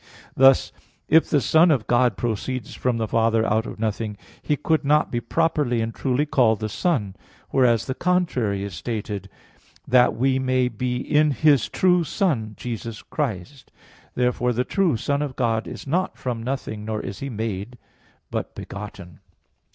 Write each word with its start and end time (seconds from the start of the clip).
Thus, 0.35 0.71
if 1.07 1.29
the 1.29 1.39
Son 1.39 1.69
of 1.69 1.85
God 1.85 2.17
proceeds 2.17 2.73
from 2.73 2.97
the 2.97 3.07
Father 3.07 3.45
out 3.45 3.67
of 3.67 3.77
nothing, 3.79 4.17
He 4.41 4.55
could 4.55 4.83
not 4.83 5.11
be 5.11 5.21
properly 5.21 5.79
and 5.79 5.93
truly 5.93 6.25
called 6.25 6.59
the 6.59 6.69
Son, 6.69 7.15
whereas 7.51 7.85
the 7.85 7.93
contrary 7.93 8.63
is 8.63 8.73
stated 8.73 9.29
(1 9.87 9.91
John 9.91 9.91
5:20): 9.91 9.91
"That 9.91 10.15
we 10.15 10.39
may 10.39 10.69
be 10.69 10.95
in 10.97 11.29
His 11.29 11.69
true 11.69 12.03
Son 12.03 12.55
Jesus 12.57 13.03
Christ." 13.03 13.71
Therefore 14.15 14.53
the 14.53 14.63
true 14.63 14.97
Son 14.97 15.21
of 15.21 15.35
God 15.35 15.67
is 15.67 15.85
not 15.85 16.17
from 16.17 16.41
nothing; 16.41 16.83
nor 16.83 16.99
is 16.99 17.19
He 17.19 17.29
made, 17.29 17.77
but 18.31 18.55
begotten. 18.55 19.19